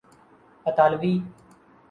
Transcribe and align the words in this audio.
اطالوی 0.65 1.23